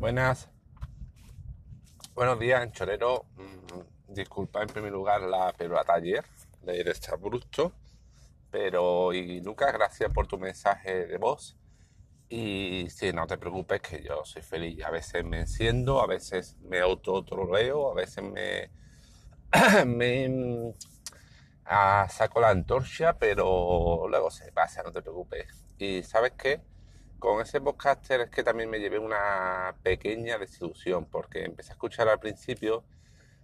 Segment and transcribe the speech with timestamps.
[0.00, 0.48] Buenas.
[2.14, 3.26] Buenos días, Anchorero.
[3.36, 6.24] Mm, disculpa en primer lugar la pelota ayer
[6.62, 7.74] de estar bruto,
[8.50, 11.58] pero y Lucas, gracias por tu mensaje de voz.
[12.30, 14.82] Y sí, no te preocupes que yo soy feliz.
[14.86, 18.70] A veces me enciendo, a veces me autotroleo, a veces me,
[19.84, 20.74] me
[21.66, 25.46] ah, saco la antorcha, pero luego se pasa, no te preocupes.
[25.76, 26.62] Y sabes qué?
[27.20, 32.08] Con ese podcaster es que también me llevé una pequeña desilusión, porque empecé a escuchar
[32.08, 32.82] al principio,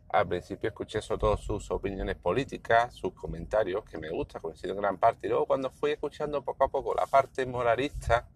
[0.09, 4.81] al principio escuché sobre todo sus opiniones políticas, sus comentarios, que me gusta, coincido en
[4.81, 8.27] gran parte, y luego cuando fui escuchando poco a poco la parte moralista,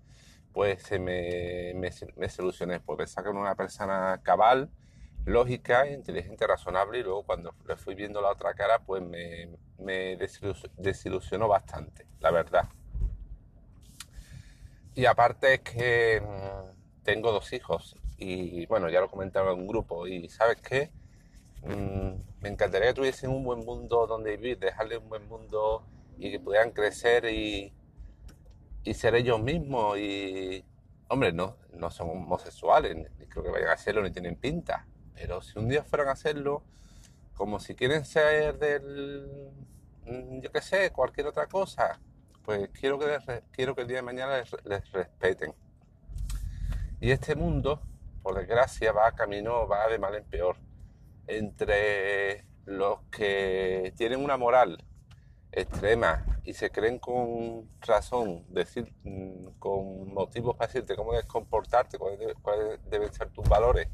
[0.53, 4.69] pues se me, me, me solucioné, porque sacan una persona cabal,
[5.25, 9.49] lógica, inteligente, razonable, y luego cuando le fui viendo la otra cara, pues me,
[9.79, 10.19] me
[10.77, 12.69] desilusionó bastante, la verdad.
[14.95, 19.67] Y aparte es que mm, tengo dos hijos y bueno, ya lo comentaba en un
[19.67, 20.91] grupo y ¿sabes qué?
[21.63, 25.87] Mm, me encantaría que tuviesen un buen mundo donde vivir, dejarles un buen mundo
[26.19, 27.73] y que pudieran crecer y,
[28.85, 30.65] y ser ellos mismos y
[31.09, 35.43] hombre, no, no son homosexuales, ni creo que vayan a hacerlo ni tienen pinta, pero
[35.43, 36.63] si un día fueran a hacerlo,
[37.35, 39.51] como si quieren ser del,
[40.07, 42.01] mm, yo qué sé, cualquier otra cosa,
[42.51, 43.17] pues quiero que,
[43.53, 45.55] quiero que el día de mañana les, respeten.
[47.01, 47.81] Y este mundo,
[48.25, 50.57] por desgracia, va camino, va de mal en peor.
[51.29, 54.85] Entre los que tienen una moral
[55.53, 61.99] extrema y se creen con razón, decir, mm, con motivos para decirte cómo debes comportarte,
[61.99, 62.35] cuáles,
[62.91, 63.87] deben ser tus valores,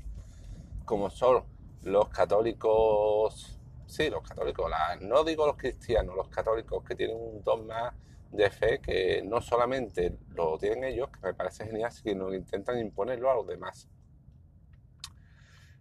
[0.87, 1.45] como son
[1.83, 7.95] los católicos, sí, los católicos, no digo los cristianos, los católicos que tienen un dogma
[8.31, 12.79] de fe que no solamente lo tienen ellos, que me parece genial, sino que intentan
[12.79, 13.89] imponerlo a los demás.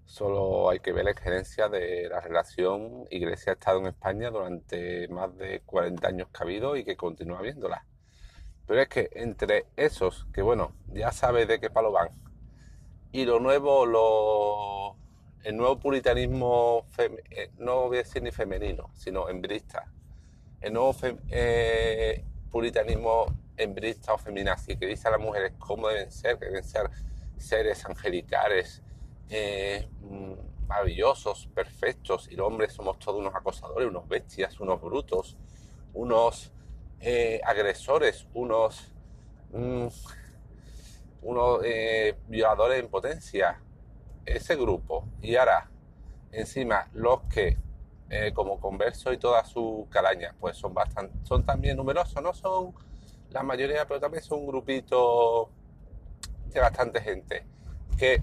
[0.06, 5.62] Solo hay que ver la experiencia de la relación Iglesia-Estado en España durante más de
[5.66, 7.86] 40 años que ha habido y que continúa habiéndola.
[8.66, 12.10] Pero es que entre esos, que bueno, ya sabes de qué palo van,
[13.12, 14.98] y lo nuevo, lo,
[15.44, 19.92] el nuevo puritanismo, eh, no voy a decir ni femenino, sino embrista,
[20.62, 20.96] el nuevo
[21.30, 22.24] eh,
[22.56, 23.26] puritanismo
[23.58, 26.90] embrista o feminazi, que dice a las mujeres cómo deben ser, deben ser
[27.36, 28.82] seres angelicales,
[29.30, 35.36] eh, mm, maravillosos, perfectos, y los hombres somos todos unos acosadores, unos bestias, unos brutos,
[35.94, 36.54] unos
[37.02, 38.90] eh, agresores, unos,
[39.52, 39.88] mm,
[41.24, 43.60] unos eh, violadores en potencia.
[44.26, 45.10] Ese grupo.
[45.22, 45.70] Y ahora,
[46.32, 47.58] encima, los que
[48.10, 52.74] eh, como Converso y todas sus calañas, pues son bastante, son también numerosos, no son
[53.32, 55.50] la mayoría, pero también son un grupito
[56.54, 57.46] de bastante gente
[57.98, 58.22] que,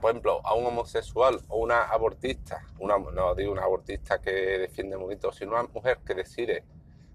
[0.00, 4.94] por ejemplo, a un homosexual o una abortista, una, no digo una abortista que defiende
[4.94, 6.64] el movimiento, sino una mujer que decide,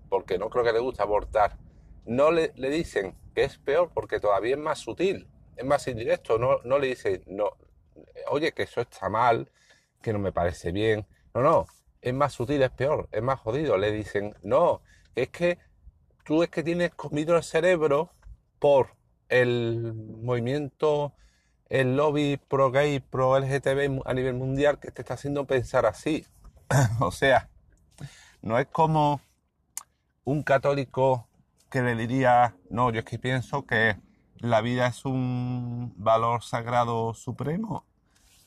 [0.10, 1.58] porque no creo que le guste abortar,
[2.06, 6.38] no le, le dicen que es peor porque todavía es más sutil, es más indirecto,
[6.38, 7.52] no, no le dicen, no,
[8.30, 9.50] oye, que eso está mal,
[10.02, 11.06] que no me parece bien.
[11.34, 11.66] No, no,
[12.02, 13.78] es más sutil, es peor, es más jodido.
[13.78, 14.82] Le dicen, no,
[15.16, 15.60] es que
[16.24, 18.12] tú es que tienes comido el cerebro
[18.60, 18.96] por
[19.30, 21.14] el movimiento,
[21.70, 26.26] el lobby pro gay, pro LGTB a nivel mundial que te está haciendo pensar así.
[27.00, 27.50] o sea,
[28.42, 29.22] no es como
[30.24, 31.28] un católico
[31.70, 33.98] que le diría, no, yo es que pienso que
[34.38, 37.86] la vida es un valor sagrado supremo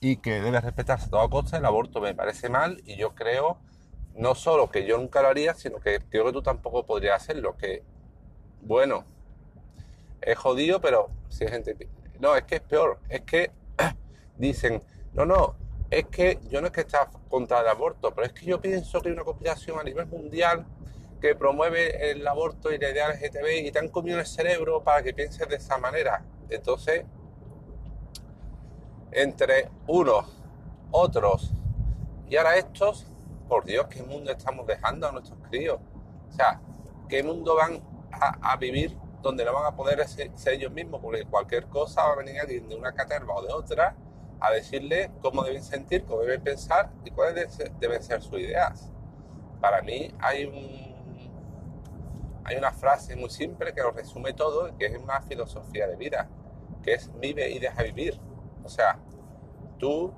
[0.05, 1.57] y que debe respetarse a toda costa.
[1.57, 3.57] El aborto me parece mal y yo creo,
[4.15, 7.57] no solo que yo nunca lo haría, sino que creo que tú tampoco podrías hacerlo.
[7.57, 7.83] Que,
[8.61, 9.07] bueno,
[10.21, 11.89] es jodido, pero si hay gente...
[12.21, 12.99] No, es que es peor.
[13.09, 13.51] Es que
[14.37, 14.83] dicen,
[15.15, 15.57] no, no,
[15.91, 16.99] es que yo no es que esté
[17.31, 20.67] contra el aborto, pero es que yo pienso que hay una conspiración a nivel mundial
[21.19, 25.03] que promueve el aborto y la idea LGTB y te han comido el cerebro para
[25.03, 26.23] que pienses de esa manera.
[26.51, 27.07] Entonces,
[29.15, 30.27] entre unos,
[30.91, 31.55] otros
[32.29, 33.07] y ahora estos,
[33.49, 35.79] por Dios, ¿qué mundo estamos dejando a nuestros críos?
[36.29, 36.61] O sea,
[37.09, 37.81] ¿qué mundo van
[38.11, 41.01] a, vivir donde no van a poder ser, ellos mismos?
[41.01, 43.95] Porque cualquier cosa va a venir alguien de una caterva o de otra
[44.41, 48.91] a decirle cómo deben sentir, cómo deben pensar y cuáles deben ser sus ideas.
[49.61, 51.31] Para mí hay un,
[52.45, 56.29] hay una frase muy simple que lo resume todo, que es una filosofía de vida,
[56.83, 58.19] que es vive y deja vivir.
[58.65, 58.99] O sea,
[59.79, 60.13] tú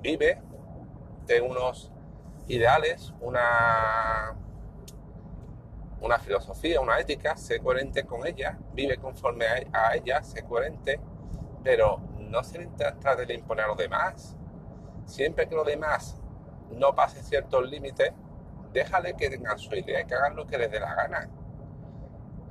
[0.00, 0.40] vive,
[1.26, 1.90] ten unos
[2.46, 4.36] ideales, una,
[6.00, 11.00] una filosofía, una ética, sé coherente con ella, vive conforme a ella, sé coherente
[11.62, 14.36] pero no se trata de imponer a los demás.
[15.04, 16.16] Siempre que los demás
[16.70, 18.12] no pasen ciertos límites,
[18.72, 21.28] déjale que tengan su idea y que hagan lo que les dé la gana.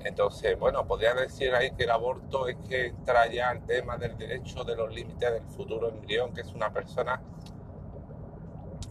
[0.04, 4.18] Entonces, bueno, podría decir ahí que el aborto es que entra ya el tema del
[4.18, 7.22] derecho de los límites del futuro embrión, que es una persona.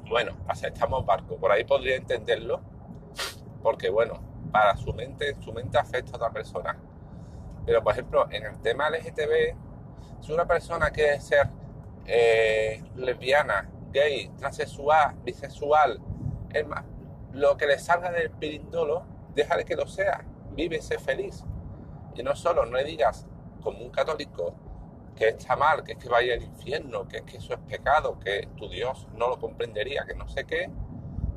[0.08, 2.60] Bueno, aceptamos barco, por ahí podría entenderlo,
[3.62, 4.20] porque bueno,
[4.52, 6.78] para su mente, su mente afecta a otra persona.
[7.64, 9.54] Pero por ejemplo, en el tema LGTB,
[10.20, 11.48] si una persona quiere ser
[12.06, 16.00] eh, lesbiana, gay, transexual, bisexual,
[16.52, 16.84] es más,
[17.32, 20.24] lo que le salga del pirindolo, déjale que lo sea,
[20.58, 21.44] vive, sé feliz.
[22.16, 23.26] Y no solo, no le digas
[23.62, 24.54] como un católico
[25.14, 28.18] que está mal, que es que vaya al infierno, que es que eso es pecado,
[28.18, 30.70] que tu Dios no lo comprendería, que no sé qué,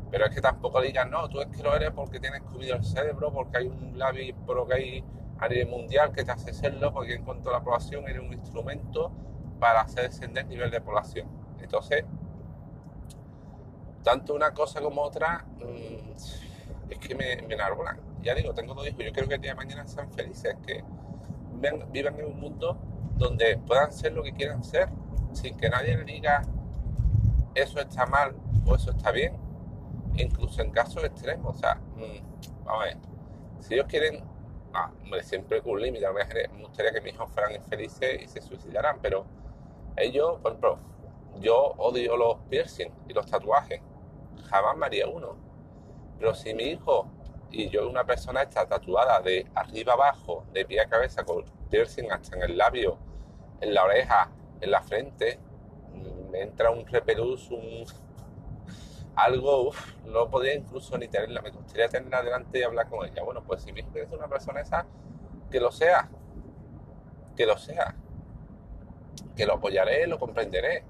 [0.10, 2.84] pero es que tampoco digas, no, tú es que lo eres porque tienes comido el
[2.84, 5.04] cerebro, porque hay un labio pro gay
[5.40, 8.34] a nivel mundial que te hace serlo, porque en cuanto a la población eres un
[8.34, 9.12] instrumento
[9.60, 11.28] para hacer descender el nivel de población.
[11.60, 12.06] Entonces,
[14.04, 18.11] tanto una cosa como otra, mm, es que me, me enarbolan.
[18.22, 20.84] Ya digo, tengo dos hijos, yo creo que el día de mañana sean felices, que
[21.92, 22.78] vivan en un mundo
[23.18, 24.90] donde puedan ser lo que quieran ser,
[25.34, 26.44] sin que nadie le diga
[27.56, 28.36] eso está mal
[28.66, 29.38] o eso está bien,
[30.16, 31.56] incluso en casos extremos.
[31.56, 32.98] O sea, mm, vamos a ver,
[33.60, 34.24] si ellos quieren,
[34.74, 34.92] ah,
[35.22, 39.26] siempre con un límite, me gustaría que mis hijos fueran infelices y se suicidaran, pero
[39.98, 40.80] ellos, por ejemplo,
[41.40, 43.82] yo odio los piercing y los tatuajes
[44.50, 45.36] jamás me haría uno.
[46.20, 47.08] Pero si mi hijo
[47.52, 52.12] y yo una persona está tatuada de arriba abajo, de pie a cabeza, con piercing
[52.12, 52.98] hasta en el labio,
[53.60, 54.30] en la oreja,
[54.62, 55.40] en la frente,
[56.32, 57.86] me entra un repelús, un
[59.16, 59.72] algo,
[60.06, 63.24] no podría incluso ni tenerla, me gustaría tenerla delante y hablar con ella.
[63.24, 64.86] Bueno, pues si hijo es una persona esa,
[65.50, 66.10] que lo sea,
[67.36, 67.96] que lo sea,
[69.36, 70.86] que lo apoyaré, lo comprenderé.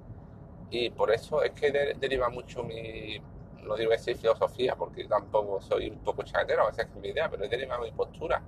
[0.69, 3.19] Y por eso es que deriva mucho mi,
[3.63, 7.29] no digo decir filosofía, porque tampoco soy un poco chaquetero, a veces es mi idea,
[7.29, 8.41] pero es de mi postura.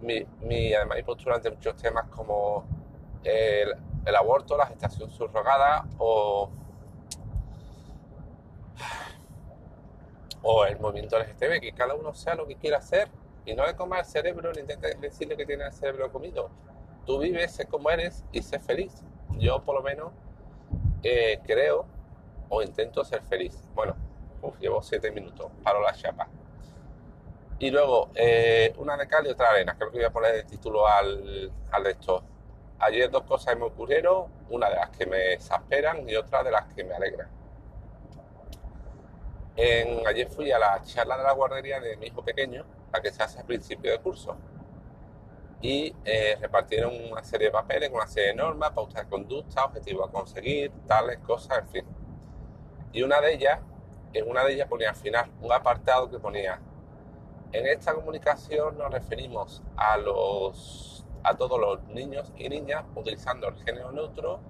[0.00, 2.64] Mi, además, mi postura ante muchos temas como
[3.22, 3.74] el,
[4.14, 6.50] aborto, la gestación subrogada o,
[10.42, 13.08] o el movimiento LGTB, que cada uno sea lo que quiera hacer
[13.46, 16.50] y no le coma el cerebro ni intentes decirle que tiene el cerebro comido.
[17.06, 19.02] Tú vives, sé como eres y sé feliz.
[19.38, 20.12] Yo por lo menos
[21.02, 21.86] eh, creo
[22.48, 23.68] o intento ser feliz.
[23.74, 23.94] Bueno,
[24.60, 26.28] llevo siete minutos, paro la chapa.
[27.58, 29.76] Y luego, eh, una de cal y otra de arena.
[29.76, 32.22] Creo que voy a poner el título al, al esto.
[32.80, 36.64] Ayer dos cosas me ocurrieron, una de las que me exasperan y otra de las
[36.74, 37.28] que me alegran.
[39.56, 43.12] En, ayer fui a la charla de la guardería de mi hijo pequeño, la que
[43.12, 44.36] se hace al principio de curso.
[45.62, 50.08] Y eh, repartieron una serie de papeles una serie de normas, pautas de conducta, objetivos
[50.08, 51.84] a conseguir, tales cosas, en fin.
[52.92, 53.60] Y una de ellas
[54.14, 56.60] en una de ellas ponía al final un apartado que ponía,
[57.52, 63.56] en esta comunicación nos referimos a, los, a todos los niños y niñas utilizando el
[63.64, 64.40] género neutro,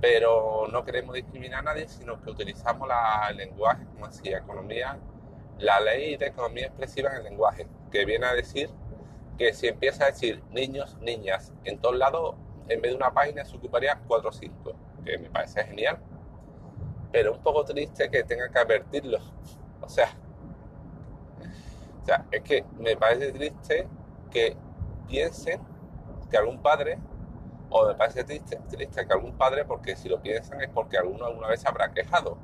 [0.00, 4.98] pero no queremos discriminar a nadie, sino que utilizamos la, el lenguaje, como decía, economía,
[5.58, 8.70] la ley de economía expresiva en el lenguaje, que viene a decir
[9.36, 12.36] que si empieza a decir niños, niñas, en todos lados,
[12.68, 14.74] en vez de una página se ocuparía cuatro o cinco,
[15.04, 15.98] que me parece genial
[17.10, 19.18] pero un poco triste que tenga que advertirlo.
[19.80, 20.08] O sea,
[22.02, 23.88] o sea, es que me parece triste
[24.30, 24.56] que
[25.06, 25.60] piensen
[26.30, 26.98] que algún padre,
[27.70, 31.26] o me parece triste, triste que algún padre, porque si lo piensan es porque alguno
[31.26, 32.38] alguna vez habrá quejado.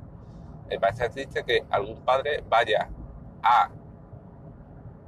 [0.67, 2.89] Me parece triste que algún padre vaya
[3.43, 3.69] a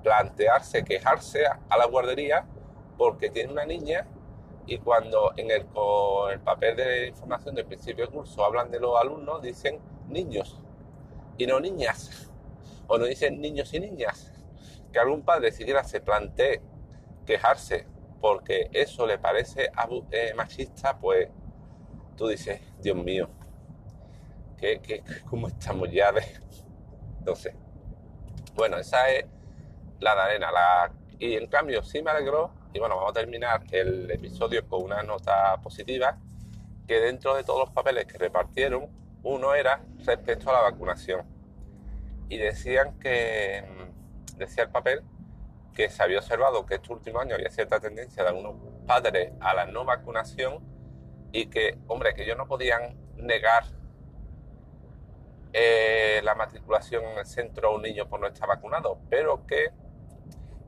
[0.04, 2.46] plantearse, quejarse a la guardería
[2.98, 4.08] porque tiene una niña
[4.68, 8.80] y cuando en el, con el papel de información del principio de curso hablan de
[8.80, 10.60] los alumnos, dicen niños
[11.38, 12.30] y no niñas.
[12.88, 14.32] O no dicen niños y niñas.
[14.92, 16.62] Que algún padre siquiera se plantee
[17.26, 17.88] quejarse
[18.20, 19.72] porque eso le parece
[20.12, 21.30] eh, machista, pues
[22.18, 23.30] tú dices, Dios mío,
[24.58, 26.24] ¿qué, qué, cómo estamos ya de...?
[27.20, 27.54] Entonces,
[28.56, 29.26] bueno, esa es
[30.00, 30.50] la de arena.
[31.20, 35.04] Y en cambio sí me alegró y bueno, vamos a terminar el episodio con una
[35.04, 36.18] nota positiva,
[36.88, 38.90] que dentro de todos los papeles que repartieron,
[39.24, 41.26] uno era respecto a la vacunación.
[42.30, 45.02] Y decían que, mm, decía el papel,
[45.74, 48.56] que se había observado que este último año había cierta tendencia de algunos
[48.86, 50.60] padres a la no vacunación
[51.32, 53.66] y que, hombre, que ellos no podían negar
[55.54, 59.72] eh, la matriculación en el centro a un niño por no estar vacunado, pero que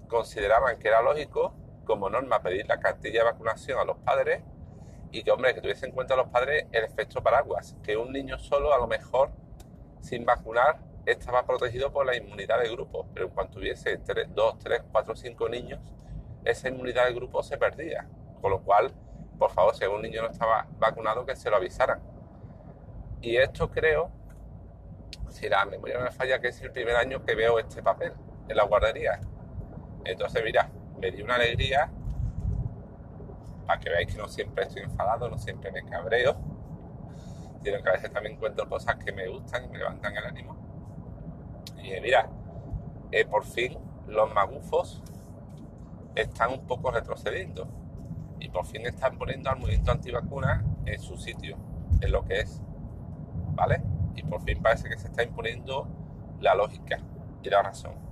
[0.08, 1.54] consideraban que era lógico
[1.90, 4.44] como norma pedir la cartilla de vacunación a los padres
[5.12, 8.38] y que, hombre, que tuviese en cuenta los padres el efecto paraguas, que un niño
[8.38, 9.32] solo a lo mejor
[10.00, 10.78] sin vacunar
[11.08, 15.50] estaba protegido por la inmunidad de grupo, pero en cuanto tuviese 2, 3, 4, 5
[15.50, 15.80] niños,
[16.46, 18.08] esa inmunidad de grupo se perdía.
[18.40, 18.92] Con lo cual,
[19.40, 22.02] por favor, si algún niño no estaba vacunado, que se lo avisaran.
[23.20, 24.12] Y esto creo,
[25.30, 28.14] si la memoria no me falla, que es el primer año que veo este papel
[28.48, 29.20] en la guardería.
[30.06, 30.70] Entonces, mira,
[31.00, 31.90] me dio una alegría
[33.66, 36.36] para que veáis que no siempre estoy enfadado, no siempre me cabreo,
[37.64, 40.56] sino que a veces también encuentro cosas que me gustan y me levantan el ánimo.
[41.78, 42.30] Y mira,
[43.12, 43.78] eh, por fin
[44.08, 45.04] los magufos
[46.16, 47.68] están un poco retrocediendo
[48.40, 51.58] y por fin están poniendo al movimiento antivacuna en su sitio,
[52.02, 52.62] en lo que es,
[53.54, 53.84] ¿vale?
[54.16, 55.88] Y por fin parece que se está imponiendo
[56.40, 57.00] la lógica
[57.44, 58.09] y la razón.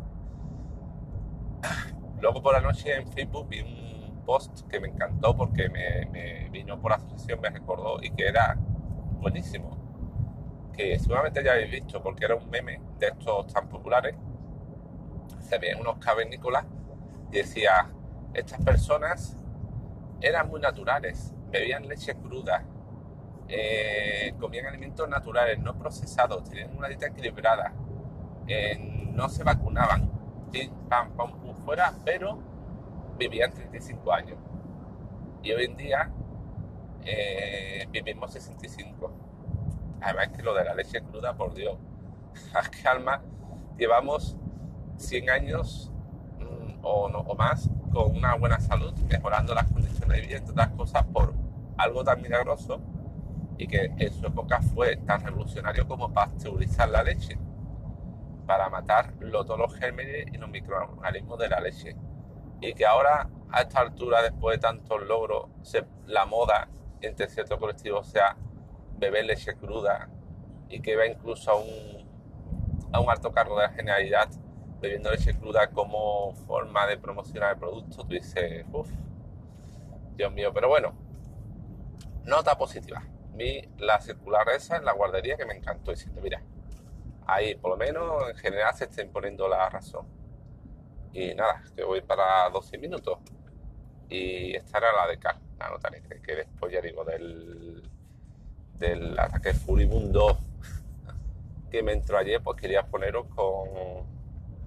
[2.21, 6.79] Luego por la noche en Facebook vi un post que me encantó porque me, vino
[6.79, 8.57] por asociación, me recordó y que era
[9.19, 9.77] buenísimo.
[10.75, 14.15] Que seguramente ya habéis visto porque era un meme de estos tan populares.
[15.41, 16.65] Se veían unos cavernícolas
[17.31, 17.89] y decía,
[18.33, 19.35] estas personas
[20.21, 22.65] eran muy naturales, bebían leche cruda,
[23.47, 27.73] eh, comían alimentos naturales, no procesados, tenían una dieta equilibrada,
[28.47, 28.77] eh,
[29.13, 30.16] no se vacunaban,
[30.89, 31.31] pam, pam,
[31.65, 32.39] fuera, pero
[33.17, 34.37] vivían 35 años.
[35.43, 36.11] Y hoy en día
[37.03, 39.11] eh, vivimos 65.
[40.01, 41.77] Además que lo de la leche cruda, por Dios,
[42.53, 43.21] a que alma,
[43.77, 44.37] llevamos
[44.97, 45.91] 100 años
[46.39, 50.69] mm, o, o más con una buena salud, mejorando las condiciones de vida, entre otras
[50.69, 51.33] cosas, por
[51.77, 52.81] algo tan milagroso
[53.57, 57.37] y que en su época fue tan revolucionario como pasteurizar la leche
[58.47, 61.95] para matar todos los gérmenes y los microorganismos de la leche.
[62.61, 65.49] Y que ahora, a esta altura, después de tantos logros,
[66.07, 66.69] la moda
[67.01, 68.35] entre ciertos colectivos sea
[68.97, 70.09] beber leche cruda
[70.69, 72.07] y que va incluso a un,
[72.91, 74.29] a un alto cargo de la generalidad
[74.81, 78.89] bebiendo leche cruda como forma de promocionar el producto, tú dices, uff,
[80.15, 80.93] Dios mío, pero bueno,
[82.25, 83.03] nota positiva.
[83.33, 86.41] Vi la circular esa en la guardería que me encantó diciendo, mira,
[87.27, 90.05] ahí por lo menos en general se está imponiendo la razón.
[91.13, 93.19] Y nada, que voy para 12 minutos.
[94.09, 97.83] Y esta era la de Cal, la nota que después ya digo del,
[98.75, 100.37] del ataque furibundo
[101.71, 103.67] que me entró ayer, pues quería poneros con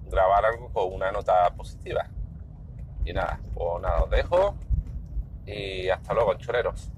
[0.09, 2.05] grabar algo con una nota positiva.
[3.03, 4.55] Y nada, pues nada, os dejo
[5.45, 6.90] y hasta luego, choreros.